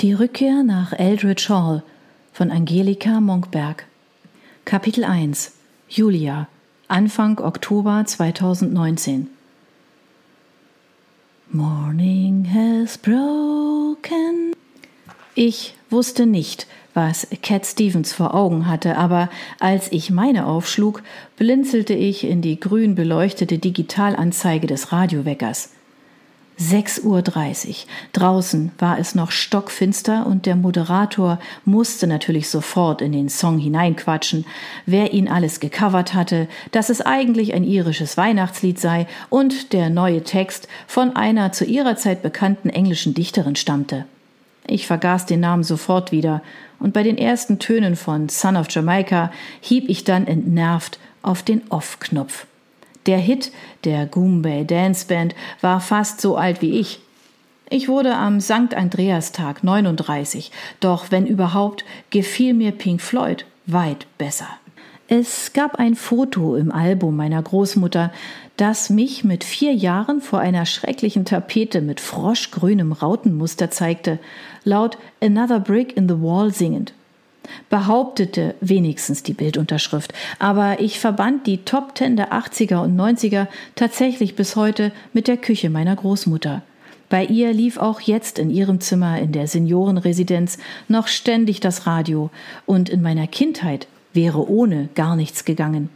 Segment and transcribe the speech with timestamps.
[0.00, 1.82] Die Rückkehr nach Eldridge Hall
[2.32, 3.84] von Angelika Monkberg.
[4.64, 5.56] Kapitel 1
[5.88, 6.46] Julia
[6.86, 9.26] Anfang Oktober 2019
[11.50, 14.52] Morning has broken.
[15.34, 19.28] Ich wusste nicht, was Cat Stevens vor Augen hatte, aber
[19.58, 21.02] als ich meine aufschlug,
[21.36, 25.70] blinzelte ich in die grün beleuchtete Digitalanzeige des Radioweckers.
[26.60, 27.74] 6.30 Uhr.
[28.12, 34.44] Draußen war es noch stockfinster und der Moderator musste natürlich sofort in den Song hineinquatschen,
[34.84, 40.24] wer ihn alles gecovert hatte, dass es eigentlich ein irisches Weihnachtslied sei und der neue
[40.24, 44.04] Text von einer zu ihrer Zeit bekannten englischen Dichterin stammte.
[44.66, 46.42] Ich vergaß den Namen sofort wieder,
[46.80, 51.62] und bei den ersten Tönen von Son of Jamaica hieb ich dann entnervt auf den
[51.70, 52.46] Off-Knopf.
[53.08, 53.52] Der Hit
[53.84, 57.00] der Goombay Dance Band war fast so alt wie ich.
[57.70, 58.74] Ich wurde am St.
[58.76, 64.48] Andreastag 39, doch wenn überhaupt, gefiel mir Pink Floyd weit besser.
[65.08, 68.12] Es gab ein Foto im Album meiner Großmutter,
[68.58, 74.18] das mich mit vier Jahren vor einer schrecklichen Tapete mit froschgrünem Rautenmuster zeigte,
[74.64, 76.92] laut Another Brick in the Wall singend
[77.70, 80.12] behauptete wenigstens die Bildunterschrift.
[80.38, 85.36] Aber ich verband die Top Ten der 80er und 90er tatsächlich bis heute mit der
[85.36, 86.62] Küche meiner Großmutter.
[87.08, 92.30] Bei ihr lief auch jetzt in ihrem Zimmer in der Seniorenresidenz noch ständig das Radio,
[92.66, 95.88] und in meiner Kindheit wäre ohne gar nichts gegangen.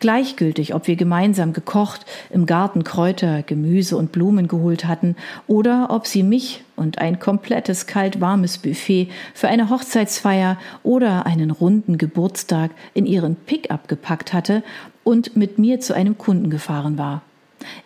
[0.00, 6.06] Gleichgültig, ob wir gemeinsam gekocht, im Garten Kräuter, Gemüse und Blumen geholt hatten oder ob
[6.06, 13.06] sie mich und ein komplettes kalt-warmes Buffet für eine Hochzeitsfeier oder einen runden Geburtstag in
[13.06, 14.62] ihren Pickup gepackt hatte
[15.04, 17.22] und mit mir zu einem Kunden gefahren war.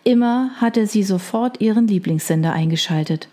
[0.04, 3.28] Immer hatte sie sofort ihren Lieblingssender eingeschaltet.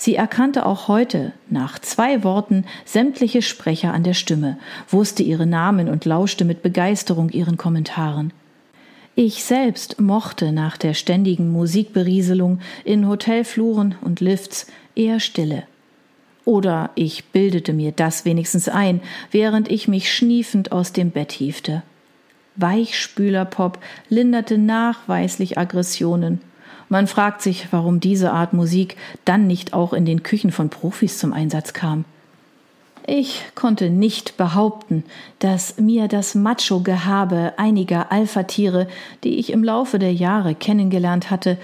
[0.00, 4.56] Sie erkannte auch heute nach zwei Worten sämtliche Sprecher an der Stimme,
[4.88, 8.32] wusste ihre Namen und lauschte mit Begeisterung ihren Kommentaren.
[9.14, 15.64] Ich selbst mochte nach der ständigen Musikberieselung in Hotelfluren und Lifts eher Stille.
[16.46, 21.82] Oder ich bildete mir das wenigstens ein, während ich mich schniefend aus dem Bett hiefte.
[22.56, 23.78] Weichspülerpop
[24.08, 26.40] linderte nachweislich Aggressionen,
[26.90, 31.18] man fragt sich, warum diese Art Musik dann nicht auch in den Küchen von Profis
[31.18, 32.04] zum Einsatz kam.
[33.06, 35.04] Ich konnte nicht behaupten,
[35.38, 38.88] dass mir das Macho-Gehabe einiger Alpha-Tiere,
[39.24, 41.56] die ich im Laufe der Jahre kennengelernt hatte,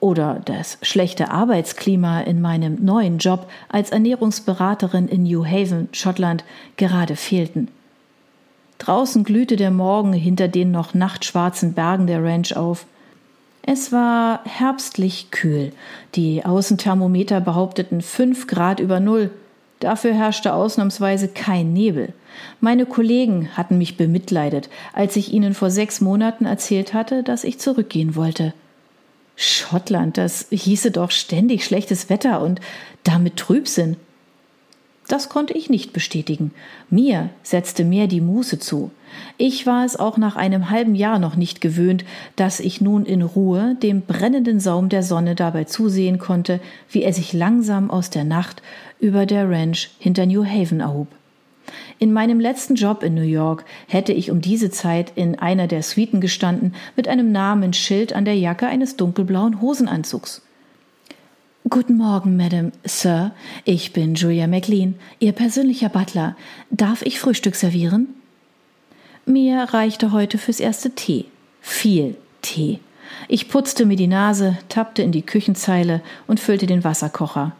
[0.00, 6.44] oder das schlechte Arbeitsklima in meinem neuen Job als Ernährungsberaterin in New Haven, Schottland,
[6.76, 7.68] gerade fehlten.
[8.78, 12.84] Draußen glühte der Morgen hinter den noch nachtschwarzen Bergen der Ranch auf.
[13.66, 15.72] Es war herbstlich kühl.
[16.14, 19.30] Die Außenthermometer behaupteten fünf Grad über Null.
[19.80, 22.12] Dafür herrschte ausnahmsweise kein Nebel.
[22.60, 27.58] Meine Kollegen hatten mich bemitleidet, als ich ihnen vor sechs Monaten erzählt hatte, dass ich
[27.58, 28.52] zurückgehen wollte.
[29.34, 32.60] Schottland, das hieße doch ständig schlechtes Wetter und
[33.02, 33.96] damit Trübsinn.
[35.06, 36.52] Das konnte ich nicht bestätigen.
[36.88, 38.90] Mir setzte mehr die Muße zu.
[39.36, 42.04] Ich war es auch nach einem halben Jahr noch nicht gewöhnt,
[42.36, 46.58] dass ich nun in Ruhe dem brennenden Saum der Sonne dabei zusehen konnte,
[46.90, 48.62] wie er sich langsam aus der Nacht
[48.98, 51.08] über der Ranch hinter New Haven erhob.
[51.98, 55.82] In meinem letzten Job in New York hätte ich um diese Zeit in einer der
[55.82, 60.43] Suiten gestanden mit einem Namensschild an der Jacke eines dunkelblauen Hosenanzugs.
[61.74, 63.32] Guten Morgen, Madam, Sir.
[63.64, 66.36] Ich bin Julia McLean, Ihr persönlicher Butler.
[66.70, 68.14] Darf ich Frühstück servieren?
[69.26, 71.24] Mir reichte heute fürs erste Tee.
[71.60, 72.78] Viel Tee.
[73.26, 77.56] Ich putzte mir die Nase, tappte in die Küchenzeile und füllte den Wasserkocher.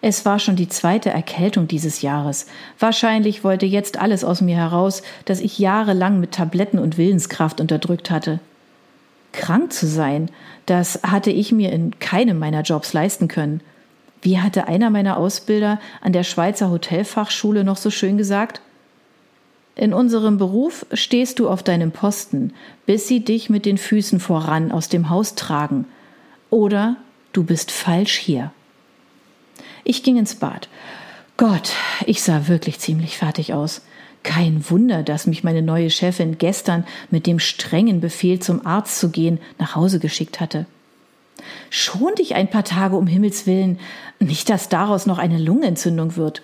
[0.00, 2.46] Es war schon die zweite Erkältung dieses Jahres.
[2.78, 8.10] Wahrscheinlich wollte jetzt alles aus mir heraus, das ich jahrelang mit Tabletten und Willenskraft unterdrückt
[8.10, 8.40] hatte.
[9.32, 10.30] Krank zu sein,
[10.66, 13.60] das hatte ich mir in keinem meiner Jobs leisten können.
[14.22, 18.60] Wie hatte einer meiner Ausbilder an der Schweizer Hotelfachschule noch so schön gesagt?
[19.76, 22.52] In unserem Beruf stehst du auf deinem Posten,
[22.86, 25.86] bis sie dich mit den Füßen voran aus dem Haus tragen.
[26.50, 26.96] Oder
[27.32, 28.52] du bist falsch hier.
[29.84, 30.68] Ich ging ins Bad.
[31.36, 31.72] Gott,
[32.04, 33.80] ich sah wirklich ziemlich fertig aus.
[34.22, 39.10] Kein Wunder, dass mich meine neue Chefin gestern mit dem strengen Befehl zum Arzt zu
[39.10, 40.66] gehen nach Hause geschickt hatte.
[41.70, 43.78] Schon dich ein paar Tage um Himmels willen,
[44.18, 46.42] nicht dass daraus noch eine Lungenentzündung wird.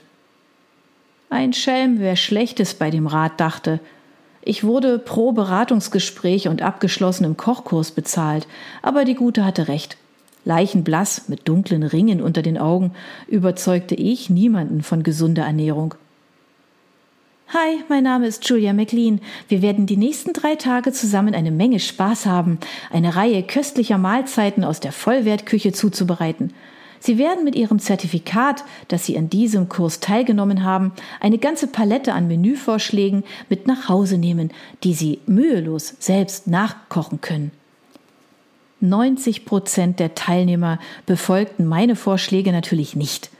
[1.29, 3.81] Ein Schelm, wer Schlechtes bei dem Rat dachte.
[4.43, 8.47] Ich wurde pro Beratungsgespräch und abgeschlossenem Kochkurs bezahlt,
[8.81, 9.97] aber die Gute hatte recht.
[10.45, 12.93] Leichenblass mit dunklen Ringen unter den Augen,
[13.27, 15.97] überzeugte ich niemanden von gesunder Ernährung.
[17.55, 19.21] Hi, mein Name ist Julia McLean.
[19.47, 22.59] Wir werden die nächsten drei Tage zusammen eine Menge Spaß haben,
[22.91, 26.53] eine Reihe köstlicher Mahlzeiten aus der Vollwertküche zuzubereiten.
[26.99, 30.91] Sie werden mit Ihrem Zertifikat, dass Sie an diesem Kurs teilgenommen haben,
[31.21, 34.51] eine ganze Palette an Menüvorschlägen mit nach Hause nehmen,
[34.83, 37.53] die Sie mühelos selbst nachkochen können.
[38.81, 43.31] 90 Prozent der Teilnehmer befolgten meine Vorschläge natürlich nicht.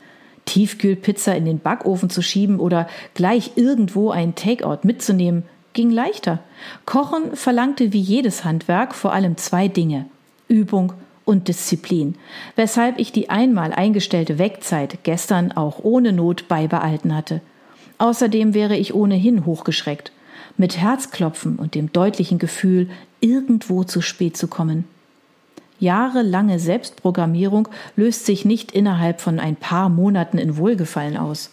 [0.47, 5.45] Tiefkühlpizza in den Backofen zu schieben oder gleich irgendwo ein Takeout mitzunehmen,
[5.75, 6.41] ging leichter.
[6.87, 10.07] Kochen verlangte wie jedes Handwerk vor allem zwei Dinge
[10.49, 10.95] Übung
[11.25, 12.15] und Disziplin,
[12.55, 17.43] weshalb ich die einmal eingestellte Wegzeit gestern auch ohne Not beibehalten hatte.
[17.99, 20.13] Außerdem wäre ich ohnehin hochgeschreckt,
[20.57, 22.89] mit Herzklopfen und dem deutlichen Gefühl,
[23.21, 24.85] irgendwo zu spät zu kommen.
[25.79, 31.51] Jahrelange Selbstprogrammierung löst sich nicht innerhalb von ein paar Monaten in Wohlgefallen aus.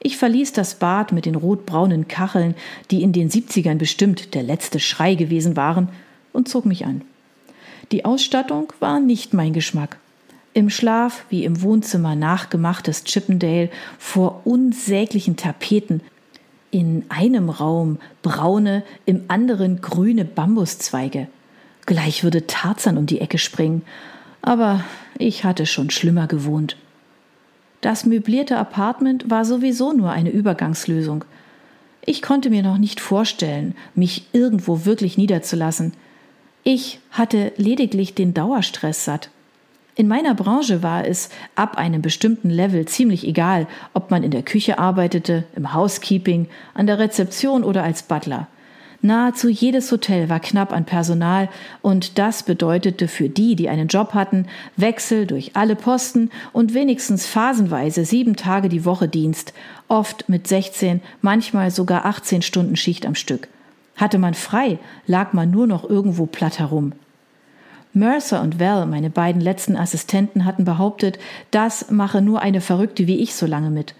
[0.00, 2.54] Ich verließ das Bad mit den rotbraunen Kacheln,
[2.90, 5.88] die in den 70ern bestimmt der letzte Schrei gewesen waren,
[6.32, 7.02] und zog mich an.
[7.90, 9.96] Die Ausstattung war nicht mein Geschmack.
[10.54, 16.00] Im Schlaf wie im Wohnzimmer nachgemachtes Chippendale vor unsäglichen Tapeten,
[16.70, 21.28] in einem Raum braune, im anderen grüne Bambuszweige.
[21.88, 23.80] Gleich würde Tarzan um die Ecke springen.
[24.42, 24.84] Aber
[25.16, 26.76] ich hatte schon schlimmer gewohnt.
[27.80, 31.24] Das möblierte Apartment war sowieso nur eine Übergangslösung.
[32.04, 35.94] Ich konnte mir noch nicht vorstellen, mich irgendwo wirklich niederzulassen.
[36.62, 39.30] Ich hatte lediglich den Dauerstress satt.
[39.94, 44.42] In meiner Branche war es ab einem bestimmten Level ziemlich egal, ob man in der
[44.42, 48.46] Küche arbeitete, im Housekeeping, an der Rezeption oder als Butler.
[49.00, 51.48] Nahezu jedes Hotel war knapp an Personal
[51.82, 54.46] und das bedeutete für die, die einen Job hatten,
[54.76, 59.52] Wechsel durch alle Posten und wenigstens phasenweise sieben Tage die Woche Dienst,
[59.86, 63.46] oft mit 16, manchmal sogar 18 Stunden Schicht am Stück.
[63.96, 66.92] Hatte man frei, lag man nur noch irgendwo platt herum.
[67.92, 71.20] Mercer und Val, meine beiden letzten Assistenten, hatten behauptet,
[71.52, 73.94] das mache nur eine Verrückte wie ich so lange mit.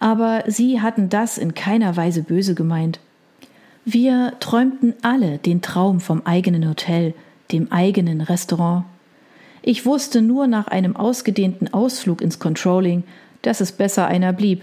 [0.00, 2.98] Aber sie hatten das in keiner Weise böse gemeint.
[3.90, 7.14] Wir träumten alle den Traum vom eigenen Hotel,
[7.50, 8.84] dem eigenen Restaurant.
[9.62, 13.04] Ich wusste nur nach einem ausgedehnten Ausflug ins Controlling,
[13.40, 14.62] dass es besser einer blieb.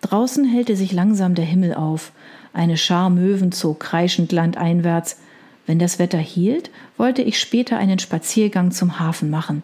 [0.00, 2.12] Draußen hellte sich langsam der Himmel auf,
[2.54, 5.18] eine Schar Möwen zog kreischend landeinwärts.
[5.66, 9.62] Wenn das Wetter hielt, wollte ich später einen Spaziergang zum Hafen machen.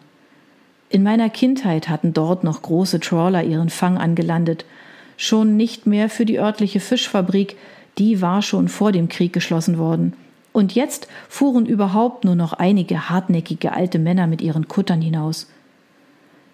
[0.91, 4.65] In meiner Kindheit hatten dort noch große Trawler ihren Fang angelandet,
[5.17, 7.57] schon nicht mehr für die örtliche Fischfabrik,
[7.97, 10.13] die war schon vor dem Krieg geschlossen worden.
[10.53, 15.47] Und jetzt fuhren überhaupt nur noch einige hartnäckige alte Männer mit ihren Kuttern hinaus.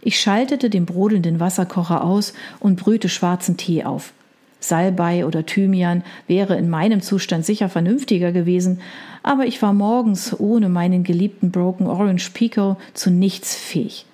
[0.01, 4.13] Ich schaltete den brodelnden Wasserkocher aus und brühte schwarzen Tee auf.
[4.59, 8.81] Salbei oder Thymian wäre in meinem Zustand sicher vernünftiger gewesen,
[9.21, 14.05] aber ich war morgens ohne meinen geliebten Broken Orange Pico zu nichts fähig.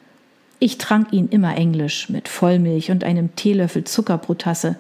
[0.60, 4.76] Ich trank ihn immer englisch mit Vollmilch und einem Teelöffel Zucker pro Tasse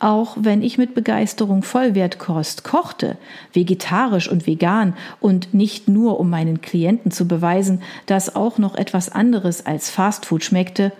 [0.00, 3.16] auch wenn ich mit Begeisterung Vollwertkost kochte,
[3.52, 9.10] vegetarisch und vegan und nicht nur um meinen Klienten zu beweisen, dass auch noch etwas
[9.10, 10.92] anderes als Fastfood schmeckte,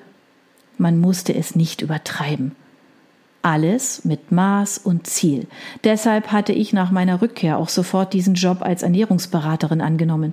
[0.78, 2.52] man musste es nicht übertreiben.
[3.42, 5.46] Alles mit Maß und Ziel.
[5.84, 10.32] Deshalb hatte ich nach meiner Rückkehr auch sofort diesen Job als Ernährungsberaterin angenommen.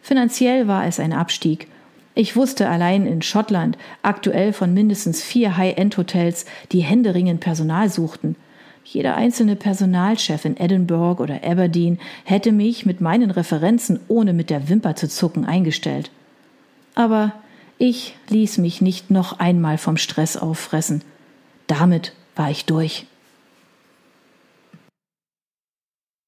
[0.00, 1.66] Finanziell war es ein Abstieg
[2.20, 8.36] ich wusste allein in Schottland aktuell von mindestens vier High-End-Hotels, die händeringend Personal suchten.
[8.84, 14.68] Jeder einzelne Personalchef in Edinburgh oder Aberdeen hätte mich mit meinen Referenzen ohne mit der
[14.68, 16.10] Wimper zu zucken eingestellt.
[16.94, 17.32] Aber
[17.78, 21.00] ich ließ mich nicht noch einmal vom Stress auffressen.
[21.68, 23.06] Damit war ich durch.